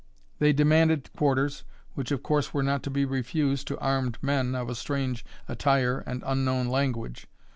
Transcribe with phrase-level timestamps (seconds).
[0.39, 1.63] They demanded quarters,
[1.93, 5.99] which of course were not to be refused to armed men of a strange attire
[6.07, 7.27] and unknown language.